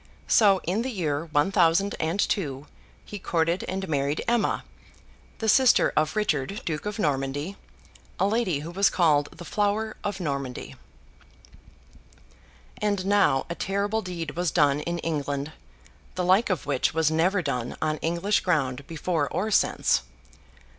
[0.27, 2.65] So, in the year one thousand and two,
[3.05, 4.63] he courted and married Emma,
[5.37, 7.55] the sister of Richard Duke of Normandy;
[8.19, 10.73] a lady who was called the Flower of Normandy.
[12.81, 15.51] And now, a terrible deed was done in England,
[16.15, 20.01] the like of which was never done on English ground before or since.